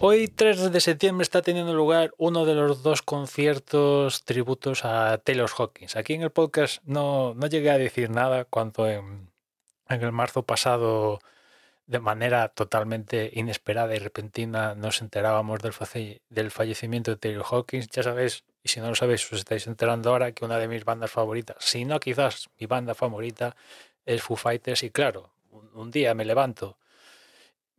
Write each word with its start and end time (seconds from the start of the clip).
Hoy, 0.00 0.28
3 0.28 0.70
de 0.70 0.80
septiembre, 0.80 1.24
está 1.24 1.42
teniendo 1.42 1.74
lugar 1.74 2.14
uno 2.18 2.44
de 2.44 2.54
los 2.54 2.84
dos 2.84 3.02
conciertos 3.02 4.22
tributos 4.24 4.84
a 4.84 5.18
Taylor 5.18 5.50
Hawkins. 5.50 5.96
Aquí 5.96 6.14
en 6.14 6.22
el 6.22 6.30
podcast 6.30 6.80
no, 6.84 7.34
no 7.34 7.48
llegué 7.48 7.70
a 7.70 7.78
decir 7.78 8.08
nada 8.08 8.44
cuando 8.44 8.88
en, 8.88 9.28
el 9.88 10.12
marzo 10.12 10.44
pasado, 10.44 11.18
de 11.88 11.98
manera 11.98 12.48
totalmente 12.48 13.32
inesperada 13.34 13.96
y 13.96 13.98
repentina, 13.98 14.76
nos 14.76 15.02
enterábamos 15.02 15.58
del, 15.62 16.50
fallecimiento 16.52 17.10
de 17.10 17.16
Taylor 17.16 17.46
Hawkins. 17.50 17.88
Ya 17.88 18.04
sabéis, 18.04 18.44
y 18.62 18.68
si 18.68 18.78
no 18.78 18.90
lo 18.90 18.94
sabéis, 18.94 19.26
os 19.32 19.40
estáis 19.40 19.66
enterando 19.66 20.10
ahora 20.10 20.30
que 20.30 20.44
una 20.44 20.58
de 20.58 20.68
mis 20.68 20.84
bandas 20.84 21.10
favoritas, 21.10 21.56
si 21.58 21.84
no 21.84 21.98
quizás 21.98 22.48
mi 22.60 22.66
banda 22.68 22.94
favorita, 22.94 23.56
es 24.06 24.22
Foo 24.22 24.36
Fighters. 24.36 24.84
Y 24.84 24.90
claro, 24.90 25.32
un 25.74 25.90
día 25.90 26.14
me 26.14 26.24
levanto 26.24 26.78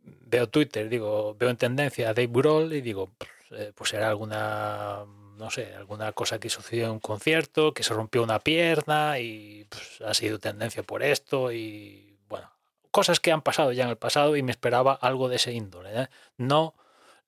veo 0.02 0.48
Twitter, 0.48 0.88
digo, 0.88 1.34
veo 1.38 1.50
en 1.50 1.56
tendencia 1.56 2.10
a 2.10 2.14
Dave 2.14 2.28
Grohl 2.32 2.72
y 2.72 2.80
digo, 2.80 3.10
eh, 3.50 3.72
pues 3.74 3.90
será 3.90 4.08
alguna, 4.08 5.04
no 5.36 5.50
sé, 5.50 5.74
alguna 5.74 6.12
cosa 6.12 6.38
que 6.38 6.48
sucedió 6.48 6.86
en 6.86 6.92
un 6.92 7.00
concierto, 7.00 7.74
que 7.74 7.82
se 7.82 7.94
rompió 7.94 8.22
una 8.22 8.40
pierna 8.40 9.18
y 9.18 9.66
pues, 9.68 10.00
ha 10.02 10.14
sido 10.14 10.38
tendencia 10.38 10.82
por 10.82 11.02
esto 11.02 11.52
y 11.52 12.18
bueno, 12.28 12.50
cosas 12.90 13.20
que 13.20 13.32
han 13.32 13.42
pasado 13.42 13.72
ya 13.72 13.84
en 13.84 13.90
el 13.90 13.96
pasado 13.96 14.36
y 14.36 14.42
me 14.42 14.52
esperaba 14.52 14.94
algo 14.94 15.28
de 15.28 15.36
ese 15.36 15.52
índole, 15.52 16.02
¿eh? 16.02 16.08
no 16.36 16.74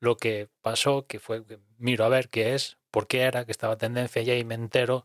lo 0.00 0.17
que 0.17 0.48
pasó, 0.62 1.06
que 1.06 1.20
fue, 1.20 1.45
que 1.45 1.59
miro 1.78 2.05
a 2.05 2.09
ver 2.09 2.28
qué 2.28 2.55
es, 2.55 2.78
por 2.91 3.06
qué 3.06 3.23
era, 3.23 3.45
que 3.45 3.53
estaba 3.53 3.77
tendencia 3.77 4.23
ya 4.23 4.34
y 4.34 4.45
me 4.45 4.55
entero 4.55 5.05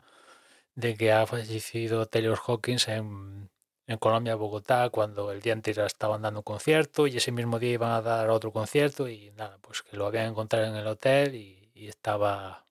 de 0.76 0.96
que 0.96 1.12
ha 1.12 1.26
fallecido 1.28 2.08
Taylor 2.08 2.40
Hawkins 2.46 2.88
en, 2.88 3.50
en 3.88 3.98
Colombia, 3.98 4.36
Bogotá, 4.36 4.90
cuando 4.90 5.32
el 5.32 5.42
día 5.42 5.54
anterior 5.54 5.86
estaban 5.88 6.22
dando 6.22 6.42
un 6.42 6.44
concierto 6.44 7.08
y 7.08 7.18
ese 7.18 7.32
mismo 7.32 7.58
día 7.58 7.72
iban 7.72 7.92
a 7.92 8.02
dar 8.02 8.30
otro 8.30 8.52
concierto 8.52 9.08
y 9.08 9.32
nada, 9.38 9.58
pues 9.62 9.82
que 9.82 9.96
lo 9.98 10.06
habían 10.06 10.28
encontrado 10.28 10.66
en 10.66 10.76
el 10.76 10.88
hotel 10.88 11.36
y, 11.36 11.56
estaba, 11.88 12.66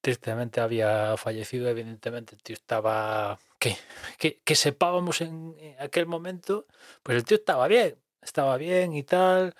tristemente 0.00 0.60
había 0.60 1.16
fallecido, 1.16 1.68
evidentemente 1.68 2.36
el 2.36 2.42
tío 2.42 2.54
estaba, 2.54 3.38
que, 3.58 3.76
que, 4.18 4.40
que 4.44 4.54
sepábamos 4.56 5.20
en, 5.20 5.56
aquel 5.80 6.06
momento, 6.06 6.66
pues 7.02 7.16
el 7.18 7.24
tío 7.24 7.36
estaba 7.36 7.68
bien, 7.68 7.96
estaba 8.22 8.56
bien 8.56 8.94
y 8.94 9.02
tal, 9.04 9.54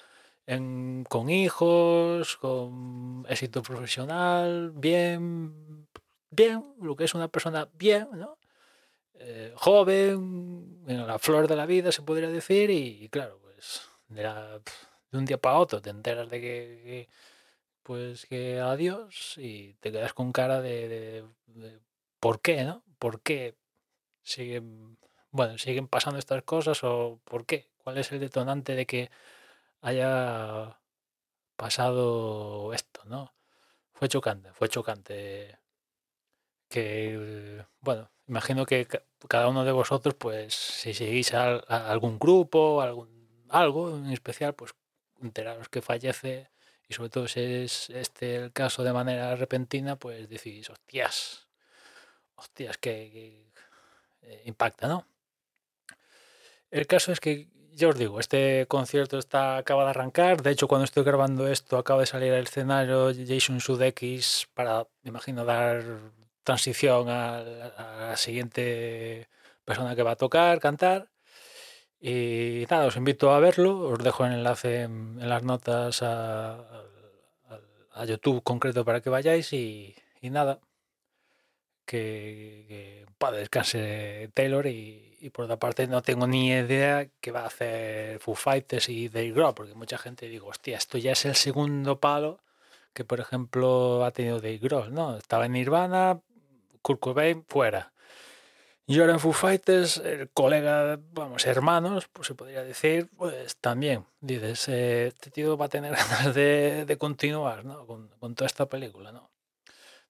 con 1.09 1.31
hijos, 1.31 2.37
con 2.39 3.27
éxito 3.29 3.63
profesional, 3.63 4.73
bien, 4.75 5.89
bien, 6.31 6.75
lo 6.81 6.97
que 6.97 7.05
es 7.05 7.15
una 7.15 7.29
persona 7.29 7.69
bien, 7.75 8.09
¿no? 8.13 8.39
eh, 9.21 9.53
joven, 9.55 10.50
la 10.99 11.19
flor 11.19 11.49
de 11.49 11.57
la 11.57 11.67
vida, 11.67 11.93
se 11.93 12.03
podría 12.03 12.29
decir, 12.29 12.71
y, 12.71 13.09
claro, 13.11 13.39
pues 13.43 13.83
de, 14.09 14.61
un 15.13 15.25
día 15.25 15.39
para 15.41 15.59
otro 15.59 15.81
te 15.83 15.91
enteras 15.91 16.29
de 16.31 16.41
que, 16.41 17.09
pues 17.83 18.27
que 18.27 18.61
adiós 18.61 19.37
y 19.39 19.75
te 19.77 19.93
quedas 19.93 20.15
con 20.15 20.33
cara 20.33 20.61
de, 20.61 20.89
de- 20.89 21.25
de 21.47 21.81
¿por 22.21 22.41
qué, 22.43 22.65
no? 22.65 22.85
¿Por 22.99 23.23
qué 23.23 23.57
siguen, 24.23 24.99
bueno, 25.33 25.59
siguen 25.59 25.89
pasando 25.89 26.19
estas 26.19 26.43
cosas 26.45 26.85
o 26.85 27.21
por 27.25 27.47
qué? 27.47 27.71
¿Cuál 27.85 27.99
es 27.99 28.13
el 28.13 28.21
detonante 28.21 28.75
de 28.77 28.87
que 28.87 29.11
haya 29.83 30.81
pasado 31.57 32.75
esto, 32.75 33.03
no? 33.07 33.35
Fue 33.95 34.09
chocante, 34.09 34.53
fue 34.55 34.69
chocante 34.71 35.60
que, 36.71 37.65
bueno, 37.81 38.11
imagino 38.29 38.67
que 38.67 38.87
ca- 38.87 39.03
cada 39.29 39.49
uno 39.49 39.65
de 39.65 39.73
vosotros, 39.73 40.15
pues, 40.15 40.55
si 40.55 40.95
seguís 40.95 41.35
a 41.35 41.57
algún 41.95 42.19
grupo, 42.19 42.81
algún, 42.83 43.09
algo 43.51 43.97
en 43.97 44.11
especial, 44.13 44.55
pues, 44.55 44.73
enteraros 45.23 45.69
que 45.69 45.83
fallece 45.83 46.51
y 46.89 46.95
sobre 46.95 47.11
todo 47.11 47.29
si 47.29 47.41
es 47.41 47.91
este 47.91 48.37
el 48.37 48.53
caso 48.53 48.83
de 48.85 48.93
manera 48.93 49.37
repentina, 49.37 49.97
pues 49.97 50.29
decís, 50.29 50.71
hostias, 50.71 51.49
hostias, 52.37 52.79
que, 52.79 53.11
que, 53.13 53.53
eh, 54.23 54.43
impacta, 54.47 54.89
¿no? 54.89 55.07
El 56.71 56.87
caso 56.87 57.13
es 57.13 57.21
que, 57.21 57.49
ya 57.73 57.89
os 57.89 57.99
digo, 57.99 58.21
este 58.21 58.67
concierto 58.69 59.19
está 59.19 59.57
acaba 59.59 59.85
de 59.85 59.91
arrancar. 59.91 60.43
De 60.43 60.51
hecho, 60.51 60.69
cuando 60.69 60.85
estoy 60.85 61.05
grabando 61.05 61.49
esto, 61.49 61.79
acaba 61.79 62.01
de 62.01 62.07
salir 62.07 62.33
al 62.33 62.45
escenario 62.45 63.13
Jason 63.15 63.61
Sudeikis 63.61 64.49
para, 64.55 64.87
me 65.03 65.11
imagino, 65.11 65.45
dar 65.45 65.83
transición 66.51 67.09
a 67.09 67.43
la, 67.43 68.17
siguiente 68.17 69.29
persona 69.65 69.95
que 69.95 70.03
va 70.03 70.13
a 70.13 70.17
tocar, 70.17 70.59
cantar. 70.59 71.09
Y 72.01 72.67
nada, 72.69 72.87
os 72.87 72.97
invito 72.97 73.31
a 73.31 73.39
verlo. 73.39 73.79
Os 73.91 74.03
dejo 74.03 74.27
el 74.27 74.33
enlace 74.33 74.83
en, 74.83 75.29
las 75.29 75.45
notas 75.45 76.03
a, 76.03 76.59
a- 77.95 78.05
YouTube 78.05 78.43
concreto 78.43 78.85
para 78.85 79.01
que 79.01 79.11
vayáis. 79.11 79.53
Y, 79.53 79.95
nada, 80.23 80.59
que, 81.85 82.65
que 82.69 83.07
para 83.19 83.37
descanse 83.37 84.31
Taylor 84.35 84.67
y, 84.67 85.17
y 85.21 85.31
por 85.31 85.45
otra 85.45 85.59
parte 85.59 85.87
no 85.87 86.03
tengo 86.03 86.27
ni 86.27 86.51
idea 86.51 87.07
qué 87.21 87.31
va 87.31 87.43
a 87.43 87.47
hacer 87.47 88.19
Foo 88.21 88.35
Fighters 88.35 88.89
y 88.89 89.09
Dave 89.09 89.33
Grohl 89.33 89.55
porque 89.55 89.75
mucha 89.75 89.99
gente 89.99 90.29
digo 90.29 90.49
hostia 90.49 90.79
esto 90.79 90.99
ya 90.99 91.13
es 91.13 91.25
el 91.27 91.35
segundo 91.35 92.01
palo 92.01 92.39
que 92.95 93.05
por 93.05 93.21
ejemplo 93.21 94.05
ha 94.05 94.13
tenido 94.13 94.37
Dave 94.41 94.59
Grohl 94.59 94.95
no 94.95 95.17
estaba 95.17 95.47
en 95.47 95.53
Nirvana 95.53 96.21
Kurt 96.83 97.01
Cobain 97.01 97.45
fuera 97.49 97.93
y 98.87 98.99
ahora 98.99 99.13
en 99.13 99.21
Foo 99.21 99.33
Fighters 99.33 99.99
el 99.99 100.31
colega 100.31 100.99
vamos 101.13 101.47
hermanos 101.47 102.09
pues 102.13 102.29
se 102.29 102.35
podría 102.35 102.63
decir 102.63 103.09
pues 103.17 103.57
también 103.57 104.07
dices 104.21 104.69
eh, 104.69 105.09
este 105.09 105.31
tío 105.31 105.57
va 105.57 105.67
a 105.67 105.69
tener 105.69 105.93
ganas 105.97 106.35
de, 106.35 106.85
de 106.87 106.97
continuar 106.99 107.65
¿no? 107.65 107.87
con, 107.87 108.09
con 108.19 108.35
toda 108.35 108.47
esta 108.47 108.67
película 108.67 109.13
no 109.13 109.31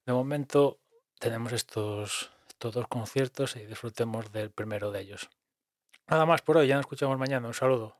de 0.06 0.12
momento 0.12 0.80
tenemos 1.20 1.52
estos, 1.52 2.30
estos 2.48 2.74
dos 2.74 2.88
conciertos 2.88 3.54
y 3.56 3.66
disfrutemos 3.66 4.32
del 4.32 4.50
primero 4.50 4.90
de 4.90 5.02
ellos. 5.02 5.28
Nada 6.08 6.26
más 6.26 6.42
por 6.42 6.56
hoy, 6.56 6.66
ya 6.66 6.74
nos 6.74 6.84
escuchamos 6.84 7.18
mañana. 7.18 7.46
Un 7.46 7.54
saludo. 7.54 7.99